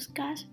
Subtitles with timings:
[0.00, 0.44] Postcard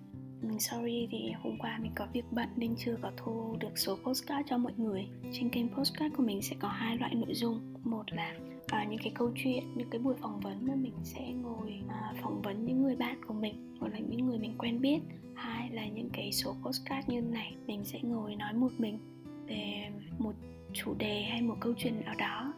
[0.42, 3.98] mình sorry thì hôm qua mình có việc bận nên chưa có thu được số
[4.04, 5.08] postcard cho mọi người.
[5.34, 7.74] Trên kênh postcard của mình sẽ có hai loại nội dung.
[7.84, 8.36] Một là
[8.68, 12.14] à, những cái câu chuyện những cái buổi phỏng vấn mà mình sẽ ngồi à,
[12.22, 15.00] phỏng vấn những người bạn của mình hoặc là những người mình quen biết.
[15.36, 19.00] Hai là những cái số postcard như này mình sẽ ngồi nói một mình
[19.48, 20.34] về một
[20.74, 22.54] chủ đề hay một câu chuyện nào đó.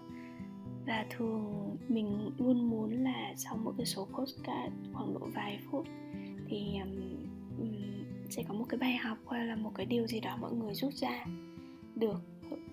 [0.87, 5.87] Và thường mình luôn muốn là sau mỗi cái số postcard khoảng độ vài phút
[6.49, 7.19] thì um,
[8.29, 10.73] sẽ có một cái bài học hay là một cái điều gì đó mọi người
[10.73, 11.25] rút ra
[11.95, 12.21] được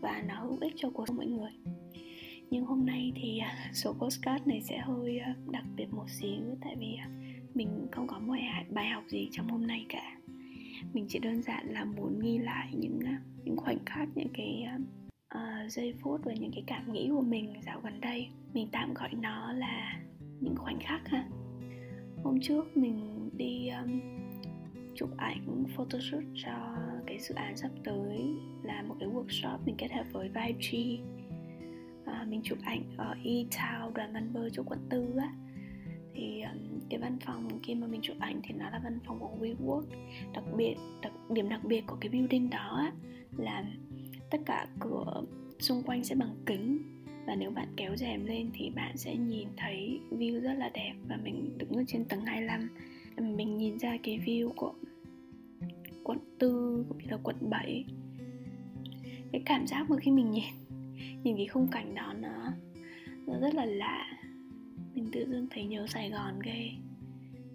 [0.01, 1.51] và nó hữu ích cho cuộc sống mọi người.
[2.51, 6.41] Nhưng hôm nay thì uh, số postcard này sẽ hơi uh, đặc biệt một xíu
[6.61, 8.35] tại vì uh, mình không có một
[8.71, 10.17] bài học gì trong hôm nay cả.
[10.93, 13.01] Mình chỉ đơn giản là muốn ghi lại những
[13.45, 14.67] những khoảnh khắc những cái
[15.35, 18.29] uh, giây phút và những cái cảm nghĩ của mình dạo gần đây.
[18.55, 20.01] Mình tạm gọi nó là
[20.41, 21.25] những khoảnh khắc ha.
[22.25, 24.01] Hôm trước mình đi um,
[24.95, 29.93] chụp ảnh photoshoot cho cái dự án sắp tới là một cái workshop mình kết
[29.93, 31.03] hợp với Vibe
[32.07, 35.33] à, mình chụp ảnh ở E-Town đoàn Văn Bơ chỗ quận tư á.
[36.15, 39.19] Thì um, cái văn phòng khi mà mình chụp ảnh thì nó là văn phòng
[39.21, 39.85] của WeWork.
[40.35, 42.93] Đặc biệt đặc điểm đặc biệt của cái building đó á,
[43.37, 43.65] là
[44.31, 45.23] tất cả cửa
[45.59, 46.79] xung quanh sẽ bằng kính.
[47.27, 50.95] Và nếu bạn kéo rèm lên thì bạn sẽ nhìn thấy view rất là đẹp
[51.09, 52.69] và mình đứng ở trên tầng 25
[53.23, 54.75] mình nhìn ra cái view của
[56.05, 57.85] quận tư cũng như là quận 7
[59.33, 60.45] cái cảm giác mà khi mình nhìn
[61.25, 62.53] nhìn cái khung cảnh đó nó
[63.27, 64.07] nó rất là lạ.
[64.95, 66.71] Mình tự dưng thấy nhớ Sài Gòn ghê.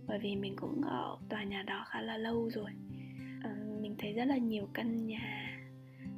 [0.07, 2.71] Bởi vì mình cũng ở tòa nhà đó khá là lâu rồi.
[3.43, 5.57] À, mình thấy rất là nhiều căn nhà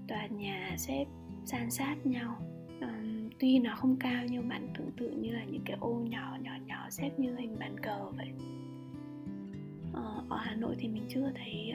[0.07, 1.05] tòa nhà xếp
[1.45, 2.41] san sát nhau.
[2.81, 3.03] À,
[3.39, 6.51] tuy nó không cao nhưng bạn tưởng tượng như là những cái ô nhỏ nhỏ
[6.65, 8.31] nhỏ xếp như hình bàn cờ vậy.
[9.93, 11.73] Ờ, ở Hà Nội thì mình chưa thấy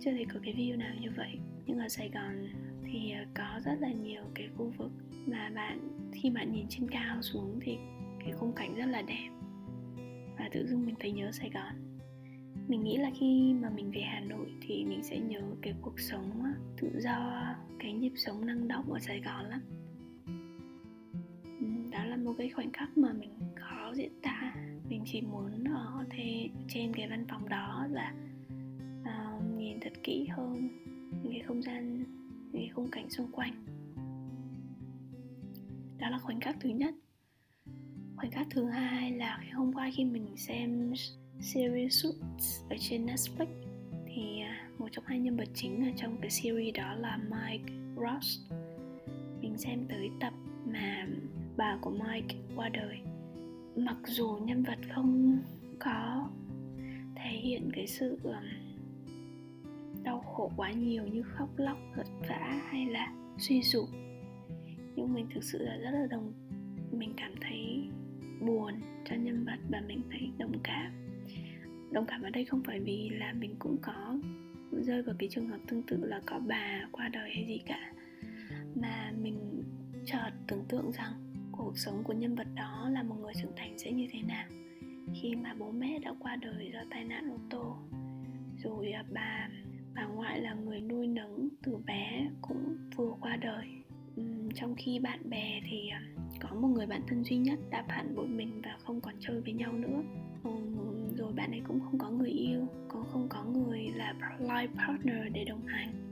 [0.00, 1.38] chưa thấy có cái view nào như vậy.
[1.66, 2.48] Nhưng ở Sài Gòn
[2.84, 4.90] thì có rất là nhiều cái khu vực
[5.26, 7.78] mà bạn, khi bạn nhìn trên cao xuống thì
[8.20, 9.30] cái khung cảnh rất là đẹp.
[10.38, 11.74] Và tự dưng mình thấy nhớ Sài Gòn.
[12.68, 16.00] Mình nghĩ là khi mà mình về Hà Nội thì mình sẽ nhớ cái cuộc
[16.00, 17.44] sống, tự do,
[17.78, 19.60] cái nhịp sống năng động ở Sài Gòn lắm.
[21.44, 24.54] Ừ, đó là một cái khoảnh khắc mà mình khó diễn tả
[25.00, 28.14] mình chỉ muốn ở thế trên cái văn phòng đó là
[29.00, 30.68] uh, ờ, nhìn thật kỹ hơn
[31.30, 32.04] cái không gian
[32.52, 33.64] cái khung cảnh xung quanh.
[35.98, 36.94] Đó là khoảnh khắc thứ nhất.
[38.16, 40.92] Khoảnh khắc thứ hai là cái hôm qua khi mình xem
[41.40, 43.46] series Suits ở trên Netflix
[44.06, 47.72] thì à, một trong hai nhân vật chính ở trong cái series đó là Mike
[47.96, 48.40] Ross.
[49.40, 50.32] Mình xem tới tập
[50.66, 51.06] mà
[51.56, 53.09] bà của Mike qua đời
[53.76, 55.38] mặc dù nhân vật không
[55.78, 56.28] có
[57.16, 58.18] thể hiện cái sự
[60.02, 63.88] đau khổ quá nhiều như khóc, lóc vật vã hay là suy sụp,
[64.96, 66.32] nhưng mình thực sự là rất là đồng,
[66.92, 67.88] mình cảm thấy
[68.40, 70.92] buồn cho nhân vật và mình thấy đồng cảm.
[71.92, 74.18] Đồng cảm ở đây không phải vì là mình cũng có
[74.72, 77.92] rơi vào cái trường hợp tương tự là có bà qua đời hay gì cả,
[78.74, 79.62] mà mình
[80.06, 81.29] chợt tưởng tượng rằng
[81.64, 84.48] cuộc sống của nhân vật đó là một người trưởng thành sẽ như thế nào
[85.14, 87.76] khi mà bố mẹ đã qua đời do tai nạn ô tô.
[88.64, 89.48] Rồi à, bà
[89.94, 93.66] bà ngoại là người nuôi nấng từ bé cũng vừa qua đời.
[94.54, 96.02] Trong khi bạn bè thì à,
[96.40, 99.40] có một người bạn thân duy nhất đã phản bội mình và không còn chơi
[99.40, 100.02] với nhau nữa.
[101.16, 105.32] Rồi bạn ấy cũng không có người yêu, cũng không có người là life partner
[105.32, 106.09] để đồng hành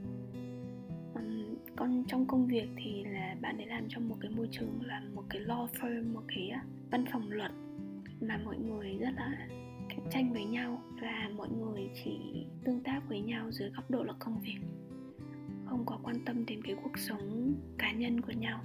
[1.79, 4.79] con còn trong công việc thì là bạn ấy làm trong một cái môi trường
[4.85, 6.51] là một cái law firm một cái
[6.91, 7.51] văn phòng luật
[8.21, 9.47] mà mọi người rất là
[9.89, 14.03] cạnh tranh với nhau và mọi người chỉ tương tác với nhau dưới góc độ
[14.03, 14.59] là công việc
[15.65, 18.59] không có quan tâm đến cái cuộc sống cá nhân của nhau.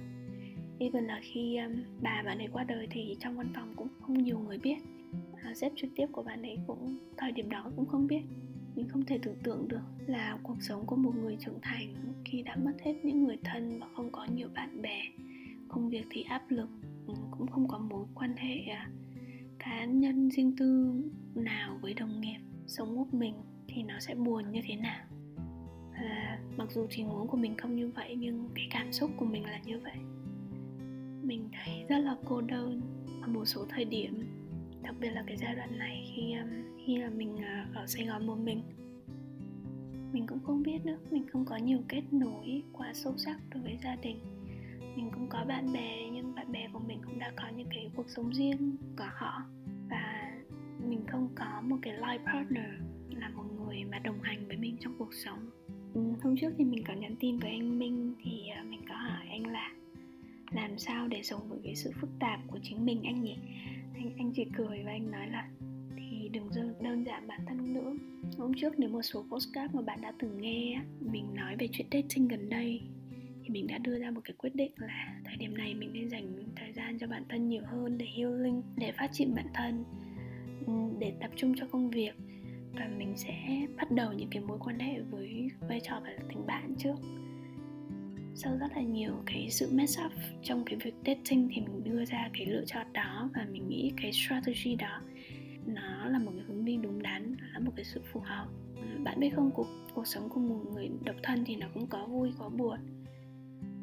[0.79, 4.23] Even là khi um, bà bạn ấy qua đời thì trong văn phòng cũng không
[4.23, 4.77] nhiều người biết
[5.43, 8.21] à, sếp trực tiếp của bạn ấy cũng thời điểm đó cũng không biết
[8.75, 12.41] mình không thể tưởng tượng được là cuộc sống của một người trưởng thành khi
[12.41, 15.01] đã mất hết những người thân và không có nhiều bạn bè.
[15.67, 16.69] Công việc thì áp lực
[17.07, 18.89] ừ, cũng không có mối quan hệ à,
[19.59, 21.01] cá nhân riêng tư
[21.35, 23.35] nào với đồng nghiệp sống một mình
[23.67, 25.05] thì nó sẽ buồn như thế nào.
[25.93, 29.25] À, mặc dù tình huống của mình không như vậy nhưng cái cảm xúc của
[29.25, 29.97] mình là như vậy.
[31.23, 32.81] Mình thấy rất là cô đơn
[33.21, 34.23] ở một số thời điểm
[34.83, 38.05] đặc biệt là cái giai đoạn này khi um, khi là mình à, ở Sài
[38.05, 38.61] Gòn một mình.
[40.13, 43.63] Mình cũng không biết nữa, mình không có nhiều kết nối quá sâu sắc đối
[43.63, 44.19] với gia đình.
[44.95, 47.89] Mình cũng có bạn bè, nhưng bạn bè của mình cũng đã có những cái
[47.95, 49.43] cuộc sống riêng của họ.
[49.89, 50.31] Và
[50.89, 52.65] mình không có một cái life partner,
[53.09, 55.49] là một người mà đồng hành với mình trong cuộc sống.
[55.93, 58.95] Ừ, hôm trước thì mình có nhắn tin với anh minh thì à, mình có
[58.95, 59.71] hỏi anh là
[60.51, 63.35] làm sao để sống với cái sự phức tạp của chính mình anh nhỉ?
[63.93, 65.49] Anh anh chỉ cười và anh nói là
[66.35, 67.93] thì đừng đơn giản bản thân nữa.
[68.37, 71.87] Hôm trước nếu một số postcard mà bạn đã từng nghe mình nói về chuyện
[71.91, 72.81] dating gần đây,
[73.43, 76.09] thì mình đã đưa ra một cái quyết định là thời điểm này mình nên
[76.09, 79.83] dành thời gian cho bản thân nhiều hơn để healing, để phát triển bản thân
[80.67, 82.13] ừ, để tập trung cho công việc.
[82.73, 83.33] Và mình sẽ
[83.77, 86.95] bắt đầu những cái mối quan hệ với vai trò là tình bạn trước.
[88.35, 90.11] Sau rất là nhiều cái sự mess up
[90.43, 93.91] trong cái việc dating thì mình đưa ra cái lựa chọn đó và mình nghĩ
[94.01, 95.01] cái strategy đó
[95.65, 98.47] nó là một cái hướng đi đúng đắn là một cái sự phù hợp.
[99.03, 102.05] Bạn biết không cuộc cuộc sống của một người độc thân thì nó cũng có
[102.05, 102.79] vui có buồn.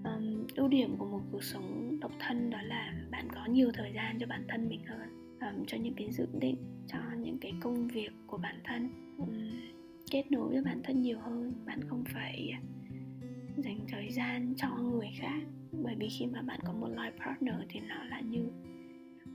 [0.05, 3.93] Um, ưu điểm của một cuộc sống độc thân đó là bạn có nhiều thời
[3.93, 6.57] gian cho bản thân mình hơn um, cho những cái dự định
[6.87, 8.89] cho những cái công việc của bản thân.
[9.19, 9.51] Um,
[10.11, 12.53] kết nối với bản thân nhiều hơn bạn không phải
[13.57, 15.41] dành thời gian cho người khác.
[15.73, 18.49] Bởi vì khi mà bạn có một life partner thì nó là như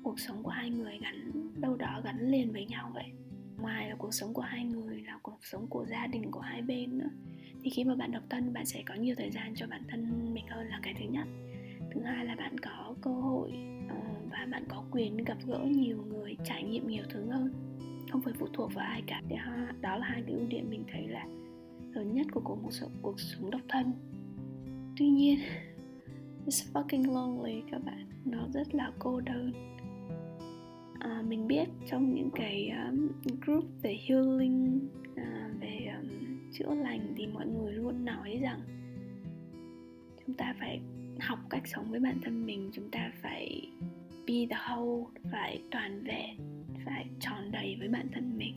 [0.03, 1.31] cuộc sống của hai người gắn,
[1.61, 3.05] đâu đó gắn liền với nhau vậy.
[3.57, 6.61] Ngoài là cuộc sống của hai người là cuộc sống của gia đình của hai
[6.61, 7.09] bên nữa.
[7.63, 10.33] Thì khi mà bạn độc thân, bạn sẽ có nhiều thời gian cho bản thân
[10.33, 11.27] mình hơn là cái thứ nhất.
[11.91, 13.51] Thứ hai là bạn có cơ hội
[13.89, 13.95] ờ,
[14.31, 17.53] và bạn có quyền gặp gỡ nhiều người, trải nghiệm nhiều thứ hơn.
[18.11, 19.21] Không phải phụ thuộc vào ai cả.
[19.29, 19.35] Thì
[19.81, 21.25] đó là hai cái ưu điểm mình thấy là
[21.91, 23.91] lớn nhất của cuộc sống cuộc sống độc thân.
[24.97, 25.39] Tuy nhiên
[26.47, 28.05] it's fucking lonely các bạn.
[28.25, 29.51] Nó rất là cô đơn.
[30.99, 33.07] À, mình biết trong những cái um,
[33.41, 34.79] group về healing
[35.11, 36.07] uh, về um,
[36.53, 38.59] chữa lành thì mọi người luôn nói rằng
[40.25, 40.79] chúng ta phải
[41.19, 43.71] học cách sống với bản thân mình chúng ta phải
[44.27, 46.38] be the whole phải toàn vẹn
[46.85, 48.55] phải tròn đầy với bản thân mình.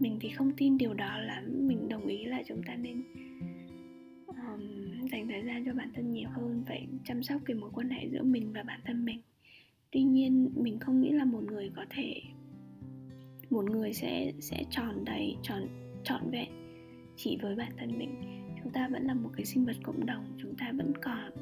[0.00, 1.68] Mình thì không tin điều đó lắm.
[1.68, 3.02] Mình đồng ý là chúng ta nên
[5.12, 8.08] dành thời gian cho bản thân nhiều hơn phải chăm sóc cái mối quan hệ
[8.12, 9.20] giữa mình và bản thân mình.
[9.90, 12.20] Tuy nhiên mình không nghĩ là một người có thể
[13.50, 15.68] một người sẽ sẽ tròn đầy tròn
[16.04, 16.48] trọn vẹn
[17.16, 18.14] chỉ với bản thân mình.
[18.62, 21.32] Chúng ta vẫn là một cái sinh vật cộng đồng chúng ta vẫn còn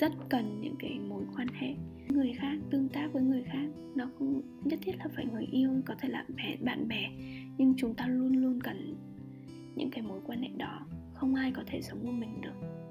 [0.00, 1.74] rất cần những cái mối quan hệ
[2.08, 3.66] người khác tương tác với người khác.
[3.94, 7.10] Nó không nhất thiết là phải người yêu có thể là bè, bạn bè
[7.58, 8.96] nhưng chúng ta luôn luôn cần
[9.76, 10.86] những cái mối quan hệ đó.
[11.14, 12.83] Không ai có thể sống một mình được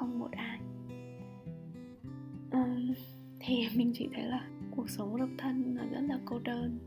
[0.00, 0.58] không một ai.
[2.52, 2.92] Um,
[3.40, 6.78] thì mình chỉ thấy là cuộc sống độc thân nó rất là cô đơn.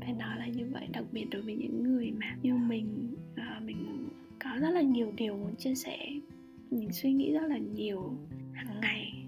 [0.00, 3.62] Phải nói là như vậy đặc biệt đối với những người mà như mình uh,
[3.62, 4.08] mình
[4.44, 5.98] có rất là nhiều điều muốn chia sẻ.
[6.70, 8.16] Mình suy nghĩ rất là nhiều
[8.52, 9.26] hàng ngày.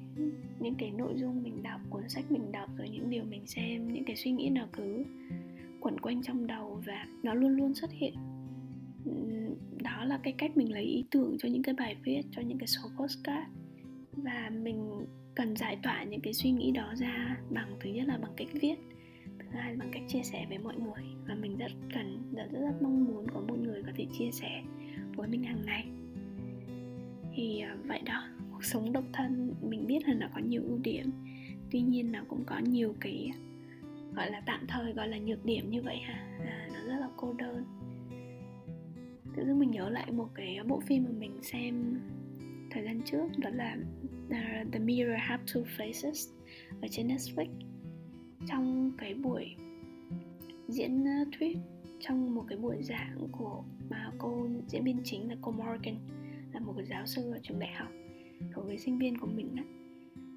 [0.61, 3.93] Những cái nội dung mình đọc cuốn sách mình đọc rồi những điều mình xem
[3.93, 5.05] những cái suy nghĩ nào cứ
[5.81, 8.14] quẩn quanh trong đầu và nó luôn luôn xuất hiện
[9.87, 12.59] đó là cái cách mình lấy ý tưởng cho những cái bài viết cho những
[12.59, 13.50] cái số postcard.
[14.12, 18.19] Và mình cần giải tỏa những cái suy nghĩ đó ra bằng thứ nhất là
[18.19, 18.75] bằng cách viết
[19.38, 21.05] thứ hai là bằng cách chia sẻ với mọi người.
[21.29, 24.31] Và mình rất cần rất rất, rất mong muốn có một người có thể chia
[24.31, 24.62] sẻ
[25.16, 25.87] với mình hàng ngày.
[27.35, 30.78] Thì à, vậy đó cuộc sống độc thân mình biết là nó có nhiều ưu
[30.78, 31.11] điểm
[31.71, 33.31] tuy nhiên nó cũng có nhiều cái
[34.14, 36.14] gọi là tạm thời gọi là nhược điểm như vậy ha.
[36.40, 37.64] À, nó rất là cô đơn
[39.37, 42.00] tự dưng mình nhớ lại một cái bộ phim mà mình xem
[42.71, 43.76] thời gian trước đó là
[44.26, 46.33] uh, The Mirror Have Two Faces
[46.83, 47.49] ở trên Netflix.
[48.49, 49.57] Trong cái buổi
[50.69, 51.59] diễn à, thuyết
[52.00, 55.97] trong một cái buổi giảng của mà cô diễn viên chính là cô Morgan
[56.52, 57.88] là một cái giáo sư ở trường đại học
[58.55, 59.64] đối với sinh viên của mình á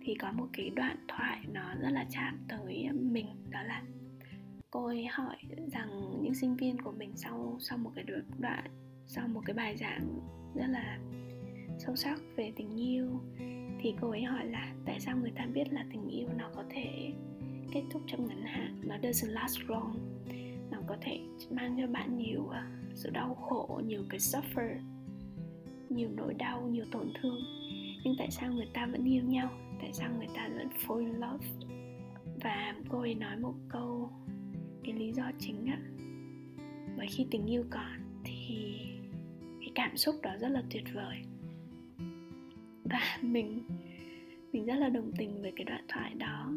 [0.02, 3.84] thì có một cái đoạn thoại nó rất là chạm tới mình đó là
[4.72, 5.38] cô ấy hỏi
[5.72, 8.06] rằng những sinh viên của mình sau sau một cái
[8.40, 8.64] đoạn
[9.12, 10.20] sau một cái bài giảng
[10.56, 11.00] rất là
[11.78, 13.22] sâu sắc về tình yêu,
[13.80, 16.64] thì cô ấy hỏi là tại sao người ta biết là tình yêu nó có
[16.70, 17.14] thể
[17.72, 18.82] kết thúc trong ngắn hạn?
[18.84, 20.24] Nó doesn't last long.
[20.72, 21.20] Nó có thể
[21.52, 24.78] mang cho bạn nhiều à, sự đau khổ, nhiều cái suffer,
[25.90, 27.40] nhiều nỗi đau, nhiều tổn thương.
[28.04, 29.50] Nhưng tại sao người ta vẫn yêu nhau?
[29.82, 31.48] Tại sao người ta vẫn fall in love?
[32.44, 34.10] Và cô ấy nói một câu,
[34.84, 35.80] cái lý do chính á.
[36.98, 38.78] Bởi khi tình yêu còn thì
[39.70, 41.18] cái cảm xúc đó rất là tuyệt vời.
[42.84, 43.62] Và mình
[44.52, 46.54] mình rất là đồng tình với cái đoạn thoại đó.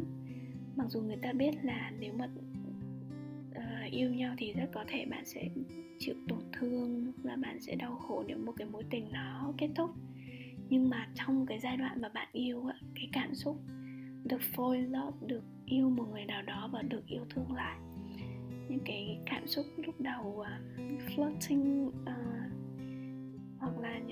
[0.77, 2.29] Mặc dù người ta biết là nếu mà
[3.51, 5.49] uh, yêu nhau thì rất có thể bạn sẽ
[5.99, 9.69] chịu tổn thương và bạn sẽ đau khổ nếu một cái mối tình nó kết
[9.75, 9.91] thúc.
[10.69, 13.57] Nhưng mà trong cái giai đoạn mà bạn yêu cái cảm xúc
[14.25, 17.79] được phôi in love được yêu một người nào đó và được yêu thương lại
[18.69, 20.47] những cái cảm xúc lúc đầu uh,
[21.09, 22.32] flirting uh,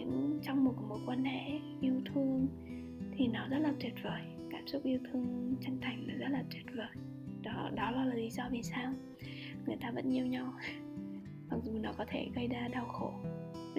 [0.05, 2.49] những trong một mối quan hệ yêu thương
[3.17, 4.23] thì nó rất là tuyệt vời.
[4.51, 6.89] Cảm xúc yêu thương chân thành là rất là tuyệt vời.
[7.43, 8.93] Đó đó là lý do vì sao
[9.67, 10.53] người ta vẫn yêu nhau.
[11.51, 13.13] Mặc dù nó có thể gây ra đau khổ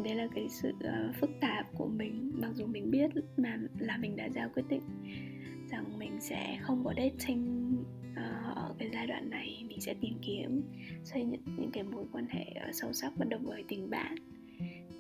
[0.04, 2.32] đây là cái sự uh, phức tạp của mình.
[2.34, 4.82] Mặc dù mình biết mà là mình đã ra quyết định
[5.72, 7.76] rằng mình sẽ không có dating
[8.12, 10.62] uh, ở cái giai đoạn này mình sẽ tìm kiếm
[11.04, 14.16] xây dựng những cái mối quan hệ ờ, sâu sắc bắt đầu với tình bạn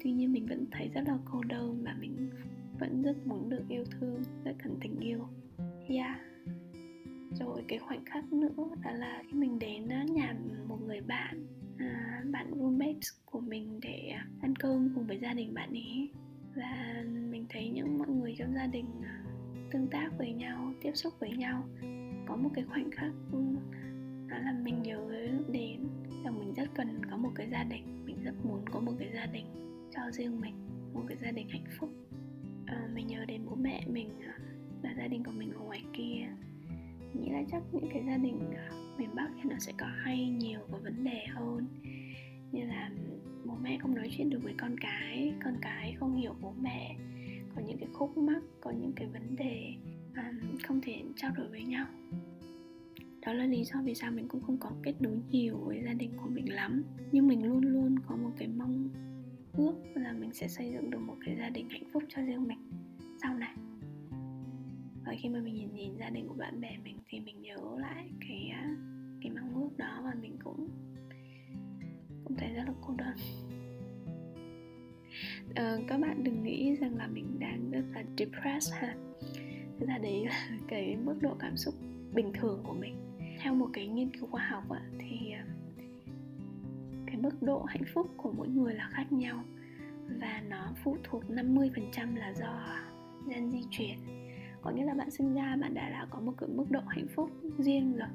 [0.03, 2.29] tuy nhiên mình vẫn thấy rất là cô đơn và mình
[2.79, 5.27] vẫn rất muốn được yêu thương rất cần tình yêu.
[5.87, 6.17] Yeah.
[7.39, 8.49] Rồi cái khoảnh khắc nữa
[8.83, 10.35] đó là khi mình đến nhà
[10.67, 15.53] một người bạn à, bạn roommate của mình để ăn cơm cùng với gia đình
[15.53, 16.09] bạn ấy.
[16.55, 19.23] Và mình thấy những mọi người trong gia đình à,
[19.71, 21.63] tương tác với nhau tiếp xúc với nhau.
[22.27, 23.39] Có một cái khoảnh khắc ừ,
[24.27, 25.09] đó là mình nhớ
[25.51, 25.87] đến
[26.23, 29.09] là mình rất cần có một cái gia đình mình rất muốn có một cái
[29.13, 29.45] gia đình
[29.95, 30.53] cho riêng mình
[30.93, 31.89] một cái gia đình hạnh phúc.
[32.65, 34.33] À, mình nhớ đến bố mẹ mình ờ,
[34.83, 36.27] và gia đình của mình ở ngoài kia.
[37.13, 40.29] Nghĩ là chắc những cái gia đình ờ, miền bắc thì nó sẽ có hay
[40.29, 41.67] nhiều có vấn đề hơn.
[42.51, 42.91] Như là
[43.45, 46.95] bố mẹ không nói chuyện được với con cái con cái không hiểu bố mẹ
[47.55, 49.73] có những cái khúc mắc có những cái vấn đề
[50.15, 51.85] um, không thể trao đổi với nhau.
[53.25, 55.93] Đó là lý do vì sao mình cũng không có kết nối nhiều với gia
[55.93, 56.83] đình của mình lắm.
[57.11, 58.89] Nhưng mình luôn luôn có một cái mong
[59.53, 62.47] ước là mình sẽ xây dựng được một cái gia đình hạnh phúc cho riêng
[62.47, 62.59] mình.
[63.21, 63.55] Sau này.
[65.05, 67.57] Và khi mà mình nhìn nhìn gia đình của bạn bè mình thì mình nhớ
[67.79, 68.75] lại cái à,
[69.21, 70.69] cái mong ước đó và mình cũng
[72.23, 73.15] cũng thấy rất là cô đơn.
[75.55, 78.95] Ờ, các bạn đừng nghĩ rằng là mình đang rất là depressed ha.
[79.79, 81.73] Thực ra đấy là cái mức độ cảm xúc
[82.13, 82.95] bình thường của mình.
[83.39, 85.45] Theo một cái nghiên cứu khoa học ạ, thì à,
[87.31, 89.43] mức độ hạnh phúc của mỗi người là khác nhau
[90.19, 92.77] và nó phụ thuộc 50% là do
[93.27, 93.97] gen di truyền
[94.61, 97.07] có nghĩa là bạn sinh ra, bạn đã đã có một cái mức độ hạnh
[97.15, 98.09] phúc riêng rồi.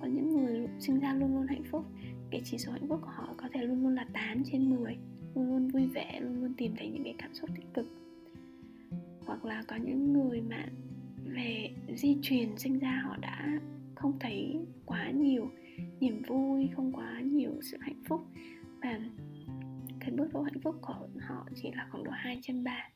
[0.00, 1.84] Có những người sinh ra luôn luôn hạnh phúc,
[2.30, 4.96] cái chỉ số hạnh phúc của họ có thể luôn luôn là 8 trên 10
[5.34, 7.86] luôn luôn vui vẻ, luôn luôn tìm thấy những cái cảm xúc tích cực.
[9.26, 10.66] Hoặc là có những người mà
[11.24, 13.60] về di truyền sinh ra, họ đã
[13.94, 15.50] không thấy quá nhiều
[16.00, 18.20] niềm vui, không quá nhiều sự hạnh phúc
[20.22, 22.88] mức độ hạnh phúc của họ chỉ là khoảng độ 2 trên 3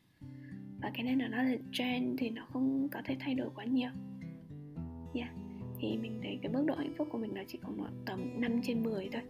[0.82, 3.64] và cái này là nó là trend thì nó không có thể thay đổi quá
[3.64, 3.90] nhiều.
[5.14, 5.30] Yeah.
[5.78, 8.60] thì mình thấy cái mức độ hạnh phúc của mình nó chỉ còn tầm 5
[8.62, 9.22] trên 10 thôi.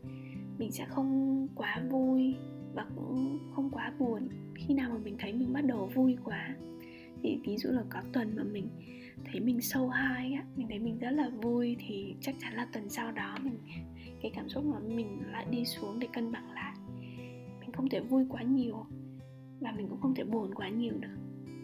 [0.58, 2.34] Mình sẽ không quá vui
[2.74, 6.56] và cũng không quá buồn khi nào mà mình thấy mình bắt đầu vui quá.
[7.22, 8.68] Thì ví dụ là có tuần mà mình
[9.24, 12.66] thấy mình sâu hai á, mình thấy mình rất là vui thì chắc chắn là
[12.72, 13.58] tuần sau đó mình,
[14.22, 16.65] cái cảm xúc mà mình lại đi xuống để cân bằng lại
[17.76, 18.86] không thể vui quá nhiều
[19.60, 21.16] và mình cũng không thể buồn quá nhiều được.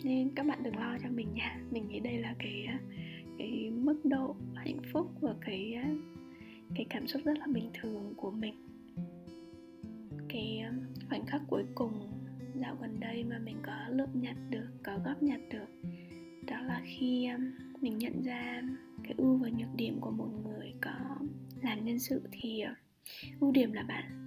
[0.05, 1.61] Nên các bạn đừng lo cho mình nha.
[1.71, 2.69] Mình nghĩ đây là cái
[3.39, 5.75] cái mức độ hạnh phúc và cái
[6.75, 8.55] cái cảm xúc rất là bình thường của mình.
[10.29, 10.65] Cái
[11.09, 11.93] khoảnh khắc cuối cùng
[12.55, 15.89] dạo gần đây mà mình có lượm nhặt được, có góp nhặt được,
[16.47, 17.29] đó là khi
[17.81, 18.63] mình nhận ra
[19.03, 21.17] cái ưu và nhược điểm của một người có
[21.63, 22.65] làm nhân sự thì
[23.41, 24.22] ưu điểm là bạn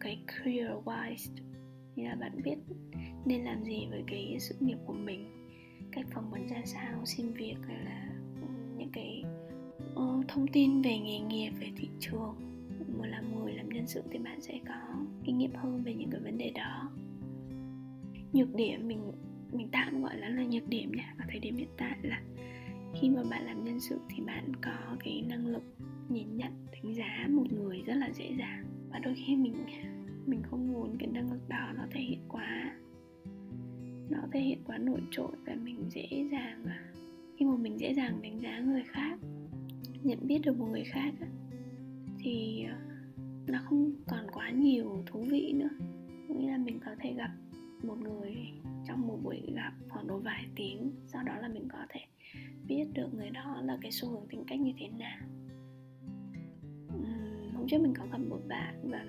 [0.00, 1.30] cái career wise.
[1.96, 2.56] Như là bạn biết
[3.24, 5.48] nên làm gì với cái sự nghiệp của mình.
[5.92, 8.08] Cách phỏng vấn ra sao xin việc hay là
[8.78, 9.24] những cái
[9.94, 12.34] uh, thông tin về nghề nghiệp về thị trường.
[12.98, 16.10] Mà làm người làm nhân sự thì bạn sẽ có kinh nghiệm hơn về những
[16.10, 16.90] cái vấn đề đó.
[18.32, 19.12] Nhược điểm mình
[19.52, 21.14] mình tạm gọi là là nhược điểm nha.
[21.18, 22.22] Ở thời điểm hiện tại là
[23.00, 25.62] khi mà bạn làm nhân sự thì bạn có cái năng lực
[26.08, 29.54] nhìn nhận đánh giá một người rất là dễ dàng và đôi khi mình
[30.26, 32.76] mình không muốn cái năng lực đó nó thể hiện quá
[34.10, 36.92] nó thể hiện quá nổi trội và mình dễ dàng à.
[37.36, 39.18] khi mà mình dễ dàng đánh giá người khác
[40.02, 41.14] nhận biết được một người khác
[42.18, 42.76] thì ờ,
[43.46, 45.70] nó không còn quá nhiều thú vị nữa.
[46.28, 47.30] Nghĩa là mình có thể gặp
[47.82, 48.36] một người
[48.86, 52.00] trong một buổi gặp khoảng độ vài tiếng sau đó là mình có thể
[52.66, 55.18] biết được người đó là cái xu hướng tính cách như thế nào.
[56.96, 57.37] Uhm,
[57.68, 59.04] trước mình có gặp một bạn và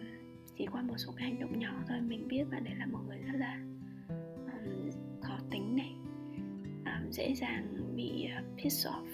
[0.57, 2.99] chỉ qua một số cái hành động nhỏ thôi mình biết bạn đấy là một
[3.07, 3.61] người rất là
[4.37, 4.89] um,
[5.21, 5.95] khó tính này
[6.85, 9.05] um, dễ dàng bị uh, piss off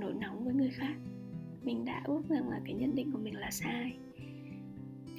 [0.00, 0.94] nổi nóng với người khác.
[1.62, 3.96] Mình đã ước rằng là cái nhận định của mình là sai.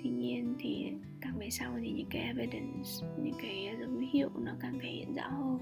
[0.04, 2.90] Tuy nhiên thì càng về sau thì những cái evidence
[3.24, 5.60] những cái dấu hiệu nó càng thể hiện rõ hơn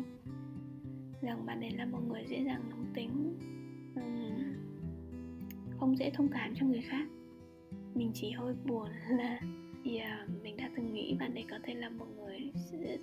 [1.21, 3.37] rằng bạn ấy là một người dễ dàng nóng tính
[3.95, 4.53] um,
[5.79, 7.07] không dễ thông cảm cho người khác
[7.99, 9.39] mình chỉ hơi buồn là
[9.85, 12.51] yeah, mình đã từng nghĩ bạn ấy có thể là một người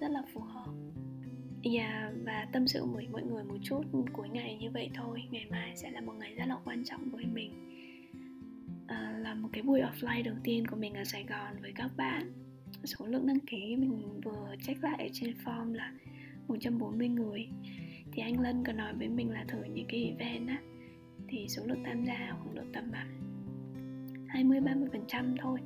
[0.00, 0.72] rất là phù hợp.
[1.62, 5.22] Yeah, và tâm sự với mọi người một chút cuối ngày như vậy thôi.
[5.30, 7.52] Ngày mai sẽ là một ngày rất là quan trọng với mình.
[8.86, 11.90] À, là một cái buổi offline đầu tiên của mình ở Sài Gòn với các
[11.96, 12.32] bạn.
[12.84, 15.92] Số lượng đăng ký mình vừa check lại ở trên form là
[16.48, 17.48] 140 người.
[18.12, 20.58] Thì anh Lân có nói với mình là thử những cái event á
[21.28, 23.15] thì số lượng tham gia khoảng được tầm 30
[24.96, 25.58] phần trăm thôi.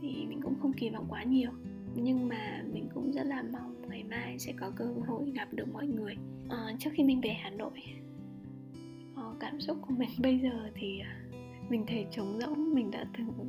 [0.00, 1.50] Thì mình cũng không kỳ vọng quá nhiều.
[1.94, 5.72] Nhưng mà mình cũng rất là mong ngày mai sẽ có cơ hội gặp được
[5.72, 6.16] mọi người.
[6.48, 7.82] À, trước khi mình về Hà Nội
[9.16, 12.74] à, cảm xúc của mình bây giờ thì ờ, mình thấy trống rỗng.
[12.74, 13.48] Mình đã từng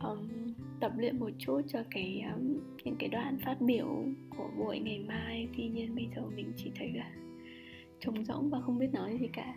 [0.00, 0.28] um,
[0.80, 4.04] tập luyện một chút cho cái um, những cái đoạn phát biểu
[4.36, 5.48] của buổi ngày mai.
[5.56, 7.12] Tuy nhiên bây giờ mình chỉ thấy là
[8.00, 9.54] trống rỗng và không biết nói gì cả.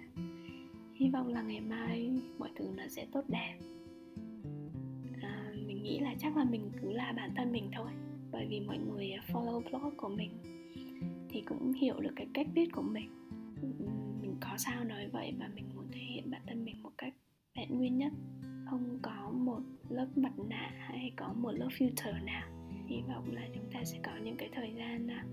[0.96, 3.58] Hy vọng là ngày mai mọi thứ nó sẽ tốt đẹp
[5.90, 7.92] nghĩ là chắc là mình cứ là bản thân mình thôi,
[8.32, 10.32] bởi vì mọi người follow blog của mình
[11.30, 13.10] thì cũng hiểu được cái cách viết của mình.
[14.22, 17.14] Mình có sao nói vậy và mình muốn thể hiện bản thân mình một cách
[17.56, 18.14] vẹn nguyên nhất.
[18.66, 22.48] Không có một lớp mặt nạ hay có một lớp filter nào.
[22.88, 25.26] Hy vọng là chúng ta sẽ có những cái thời gian à,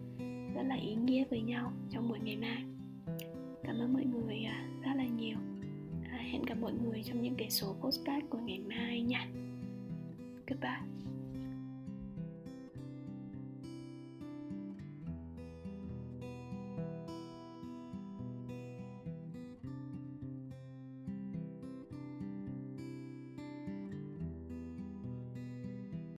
[0.55, 2.65] rất là ý nghĩa với nhau trong buổi ngày mai.
[3.65, 5.39] Cảm ơn mọi người à, rất là nhiều.
[6.11, 9.29] À, hẹn gặp mọi người trong những cái số postcard của ngày mai nha.
[10.47, 10.83] Goodbye